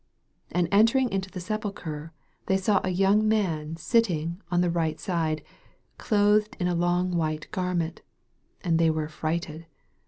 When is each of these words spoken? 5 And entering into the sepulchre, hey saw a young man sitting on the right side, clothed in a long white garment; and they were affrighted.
5 0.49 0.63
And 0.63 0.67
entering 0.71 1.11
into 1.11 1.29
the 1.29 1.39
sepulchre, 1.39 2.11
hey 2.47 2.57
saw 2.57 2.81
a 2.83 2.89
young 2.89 3.27
man 3.27 3.77
sitting 3.77 4.41
on 4.49 4.61
the 4.61 4.71
right 4.71 4.99
side, 4.99 5.43
clothed 5.99 6.57
in 6.59 6.67
a 6.67 6.73
long 6.73 7.11
white 7.15 7.47
garment; 7.51 8.01
and 8.63 8.79
they 8.79 8.89
were 8.89 9.05
affrighted. 9.05 9.67